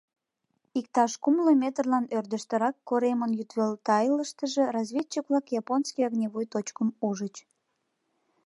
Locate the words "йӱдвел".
3.37-3.73